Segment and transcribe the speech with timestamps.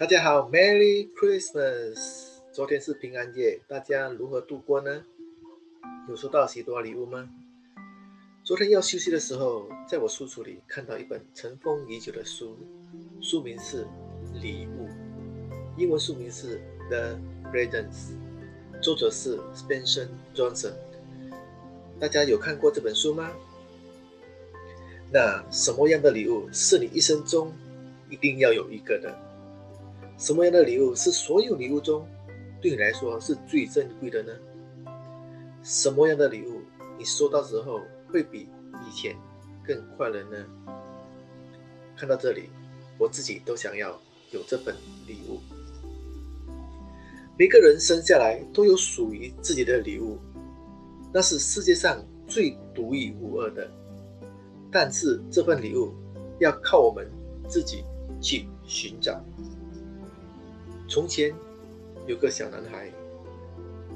[0.00, 2.38] 大家好，Merry Christmas！
[2.54, 5.04] 昨天是平安夜，大家如何度过呢？
[6.08, 7.28] 有收到许多礼物吗？
[8.42, 12.56] 昨天要休息的时候，在我书橱里看到一本尘封已久的书，
[13.20, 13.84] 书名是
[14.40, 14.86] 《礼物》，
[15.76, 16.58] 英文书名是
[16.88, 17.18] 《The
[17.52, 18.14] Presents》，
[18.80, 20.72] 作者是 Spencer Johnson。
[22.00, 23.30] 大家有看过这本书吗？
[25.12, 27.52] 那什么样的礼物是你一生中
[28.08, 29.29] 一定要有一个的？
[30.20, 32.06] 什么样的礼物是所有礼物中
[32.60, 34.30] 对你来说是最珍贵的呢？
[35.62, 36.60] 什么样的礼物
[36.98, 37.80] 你收到之后
[38.12, 38.46] 会比
[38.86, 39.16] 以前
[39.64, 40.46] 更快乐呢？
[41.96, 42.50] 看到这里，
[42.98, 43.98] 我自己都想要
[44.30, 45.40] 有这份礼物。
[47.38, 50.18] 每个人生下来都有属于自己的礼物，
[51.14, 53.66] 那是世界上最独一无二的。
[54.70, 55.94] 但是这份礼物
[56.40, 57.10] 要靠我们
[57.48, 57.82] 自己
[58.20, 59.18] 去寻找。
[60.90, 61.32] 从前
[62.08, 62.90] 有个小男孩，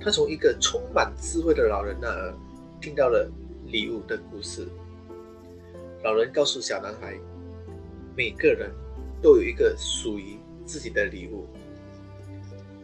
[0.00, 2.32] 他从一个充满智慧的老人那儿
[2.80, 3.28] 听到了
[3.66, 4.64] 礼物的故事。
[6.04, 7.18] 老人告诉小男孩，
[8.16, 8.70] 每个人
[9.20, 11.48] 都有一个属于自己的礼物，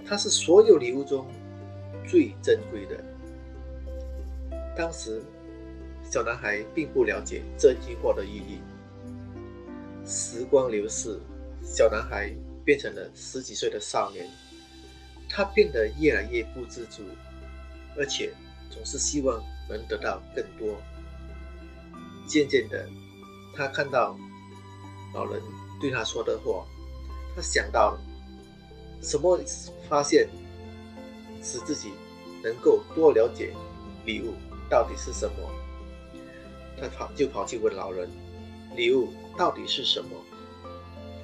[0.04, 1.24] 它是所有礼物中
[2.04, 3.02] 最珍贵的。
[4.76, 5.22] 当时。
[6.02, 8.58] 小男孩并不了解这句话的意义。
[10.04, 11.20] 时光流逝，
[11.62, 14.28] 小男孩变成了十几岁的少年，
[15.28, 17.02] 他变得越来越不知足，
[17.96, 18.32] 而且
[18.70, 20.76] 总是希望能得到更多。
[22.28, 22.88] 渐渐的，
[23.56, 24.16] 他看到
[25.14, 25.42] 老人
[25.80, 26.64] 对他说的话，
[27.34, 27.98] 他想到
[29.02, 29.38] 什么？
[29.88, 30.28] 发现
[31.42, 31.92] 使自己
[32.44, 33.52] 能够多了解
[34.04, 34.34] 礼物
[34.68, 35.36] 到底是什么。
[36.80, 38.08] 他跑就跑去问老人
[38.76, 40.10] ：“礼物到底是什么？”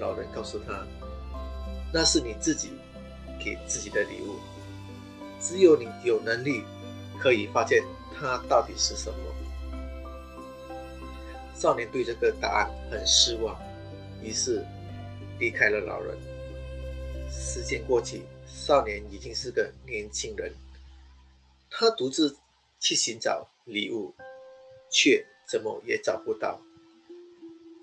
[0.01, 0.85] 老人告诉他
[1.93, 2.73] ：“那是你自己
[3.39, 4.37] 给自己的礼物，
[5.41, 6.63] 只有你有能力
[7.19, 7.83] 可以发现
[8.15, 9.19] 它到底是什么。”
[11.55, 13.59] 少年对这个答案很失望，
[14.23, 14.65] 于是
[15.39, 16.17] 离开了老人。
[17.31, 20.53] 时间过去，少年已经是个年轻人，
[21.71, 22.37] 他独自
[22.79, 24.15] 去寻找礼物，
[24.91, 25.27] 却。
[25.49, 26.61] 怎么也找不到，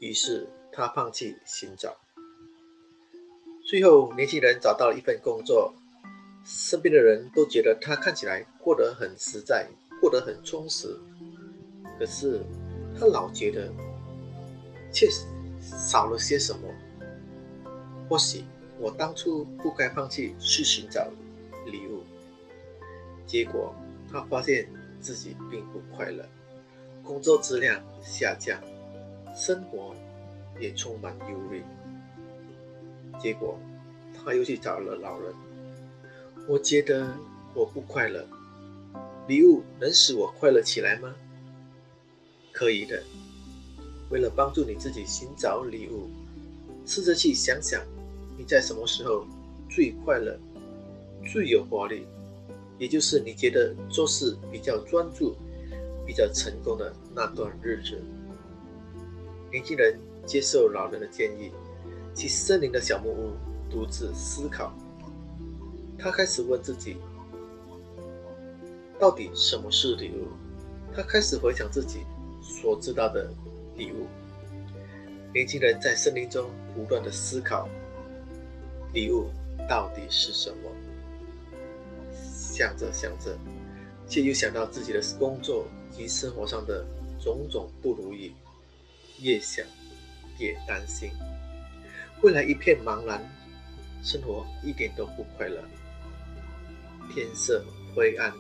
[0.01, 1.95] 于是他放弃寻找。
[3.65, 5.73] 最后，年轻人找到了一份工作，
[6.45, 9.67] 身边的人都觉得他看起来过得很实在，
[10.01, 10.99] 过得很充实。
[11.97, 12.41] 可是
[12.99, 13.71] 他老觉得，
[14.91, 15.07] 却
[15.61, 16.67] 少了些什么。
[18.09, 18.43] 或许
[18.79, 21.07] 我当初不该放弃去寻找
[21.65, 22.03] 礼物，
[23.25, 23.73] 结果
[24.11, 24.67] 他发现
[24.99, 26.25] 自己并不快乐。
[27.01, 28.61] 工作质量下降，
[29.33, 29.95] 生活
[30.59, 31.63] 也充满忧虑。
[33.19, 33.59] 结果，
[34.13, 35.33] 他又去找了老人。
[36.47, 37.07] 我觉得
[37.53, 38.25] 我不快乐，
[39.27, 41.13] 礼物能使我快乐起来吗？
[42.51, 43.01] 可以的。
[44.09, 46.09] 为了帮助你自己寻找礼物，
[46.85, 47.81] 试着去想想
[48.37, 49.25] 你在什么时候
[49.69, 50.37] 最快乐、
[51.25, 52.05] 最有活力，
[52.77, 55.35] 也就是你觉得做事比较专注。
[56.05, 57.97] 比较成功的那段日子，
[59.49, 61.49] 年轻人接受老人的建议，
[62.15, 63.31] 去森林的小木屋
[63.69, 64.73] 独自思考。
[65.97, 66.97] 他开始问自己：
[68.99, 70.27] 到底什么是礼物？
[70.95, 71.99] 他开始回想自己
[72.41, 73.31] 所知道的
[73.75, 74.07] 礼物。
[75.33, 77.67] 年轻人在森林中不断的思考：
[78.93, 79.29] 礼物
[79.67, 80.69] 到底是什么？
[82.13, 83.37] 想着想着，
[84.07, 85.65] 却又想到自己的工作。
[85.95, 86.83] 及生活上的
[87.21, 88.33] 种种不如意，
[89.21, 89.63] 越想
[90.39, 91.11] 越担心，
[92.23, 93.21] 未来一片茫然，
[94.01, 95.61] 生活一点都不快乐。
[97.13, 97.61] 天色
[97.93, 98.31] 灰暗，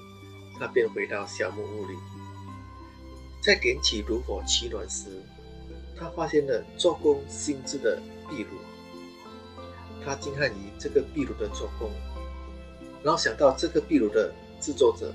[0.57, 1.93] 他便回到小木屋里，
[3.41, 5.21] 在点起炉火取暖时，
[5.99, 8.51] 他发现了做工精致的壁炉。
[10.05, 11.91] 他惊叹于这个壁炉的做工，
[13.03, 15.13] 然后想到这个壁炉的制作者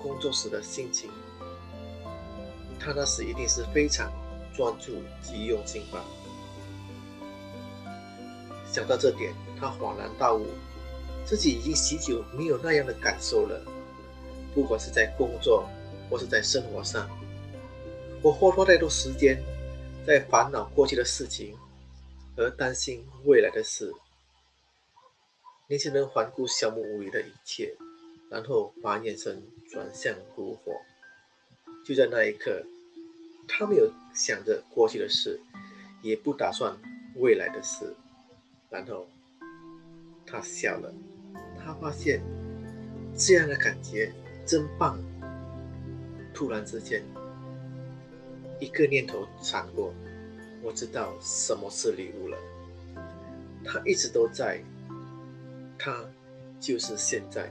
[0.00, 1.10] 工作时的心情。
[2.80, 4.10] 他那时一定是非常
[4.56, 6.02] 专注及用心吧。
[8.72, 10.46] 想到这点，他恍然大悟，
[11.26, 13.62] 自己已经许久没有那样的感受了。
[14.54, 15.68] 不管是在工作
[16.08, 17.08] 或是在生活上，
[18.22, 19.42] 我花太多时间
[20.06, 21.54] 在烦恼过去的事情，
[22.36, 23.92] 而担心未来的事。
[25.68, 27.74] 年轻人环顾小木屋里的一切，
[28.30, 30.72] 然后把眼神转向炉火。
[31.84, 32.64] 就在那一刻。
[33.48, 35.38] 他没有想着过去的事，
[36.00, 36.74] 也不打算
[37.16, 37.92] 未来的事，
[38.72, 39.06] 然后
[40.26, 40.92] 他笑了，
[41.62, 42.22] 他发现
[43.14, 44.10] 这样的感觉
[44.46, 44.98] 真棒。
[46.32, 47.04] 突然之间，
[48.58, 49.92] 一个念头闪过，
[50.62, 52.38] 我知道什么是礼物了。
[53.62, 54.60] 它一直都在，
[55.78, 56.02] 它
[56.58, 57.50] 就是现在，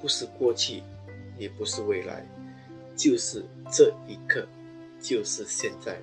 [0.00, 0.82] 不是过去，
[1.36, 2.24] 也不是未来，
[2.96, 4.46] 就是这一刻，
[5.00, 6.00] 就是现在。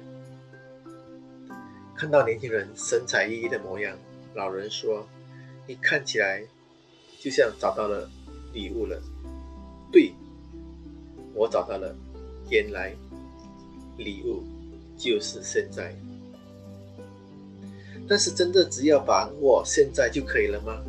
[2.01, 3.95] 看到年轻人神采奕奕的模样，
[4.33, 5.07] 老人说
[5.69, 6.44] ：“你看起来
[7.19, 8.09] 就像找到了
[8.53, 9.00] 礼物了。”
[9.94, 10.12] 对，
[11.36, 11.95] 我找到了，
[12.50, 12.95] 原来
[14.00, 14.42] 礼物
[14.98, 15.95] 就是现在。
[18.09, 20.81] 但是真的只要把握现在就可以了吗？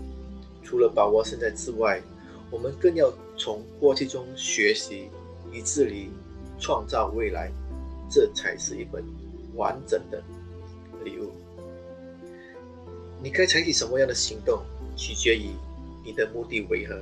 [0.65, 2.03] 除了把握现在之外，
[2.51, 5.11] 我们更要从过去中学习，
[5.53, 6.09] 以至于
[6.59, 7.53] 创造未来，
[8.11, 9.05] 这才是一本
[9.57, 10.25] 完整的。
[11.03, 11.31] 礼物，
[13.23, 14.63] 你该采取什么样的行动，
[14.97, 15.51] 取决于
[16.05, 16.99] 你的目的为何。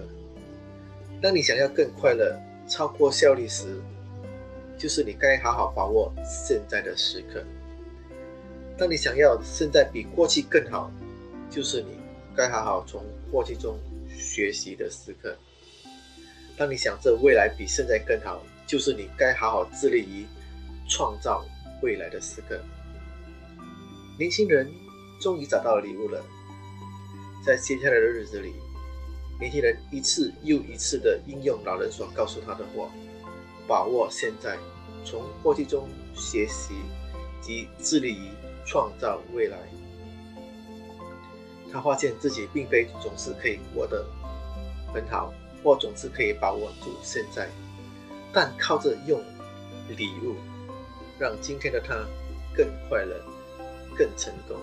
[1.22, 2.38] 当你想要更快乐、
[2.68, 3.80] 超过效率时，
[4.78, 7.40] 就是你该好好把握现在的时刻；
[8.78, 10.90] 当你想要现在比过去更好，
[11.50, 11.98] 就是你
[12.34, 15.30] 该好好从过去中学习的时刻；
[16.56, 20.24] 当你想着未来比现在更好，就是你该好好致力于
[20.88, 21.44] 创造
[21.82, 22.58] 未来的时刻。
[24.20, 24.70] 年轻人
[25.18, 26.22] 终于找到了礼物了。
[27.42, 28.52] 在接下来的日子里，
[29.38, 32.90] 年轻人一次又一次地应用老人所告诉他的话，
[33.66, 34.58] 把握现在，
[35.06, 36.74] 从过去中学习
[37.40, 38.28] 及致力于
[38.66, 39.56] 创造未来。
[41.72, 44.04] 他发现自己并非总是可以活得
[44.92, 45.32] 很好，
[45.64, 47.48] 或总是可以把握住现在，
[48.34, 49.18] 但靠着用
[49.96, 50.36] 礼物，
[51.18, 51.94] 让今天的他
[52.54, 53.18] 更快乐。
[54.00, 54.56] 更成功，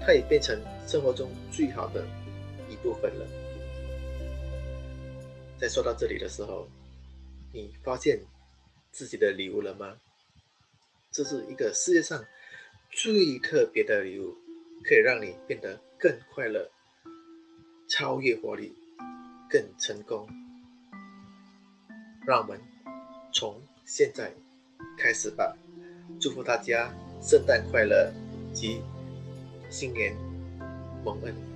[0.00, 2.02] 它也变成生活中最好的
[2.66, 3.26] 一部分了。
[5.58, 6.66] 在说到这里的时候，
[7.52, 8.18] 你发现
[8.90, 9.98] 自己的礼物了吗？
[11.12, 12.24] 这是一个世界上
[12.90, 14.34] 最特别的礼物，
[14.82, 16.70] 可以让你变得更快乐、
[17.86, 18.74] 超越活力、
[19.50, 20.26] 更成功。
[22.26, 22.58] 让我们
[23.30, 24.32] 从现在
[24.96, 25.54] 开始吧，
[26.18, 26.90] 祝福大家。
[27.20, 28.12] 圣诞快乐
[28.52, 28.82] 及
[29.70, 30.14] 新年
[31.04, 31.55] 蒙恩。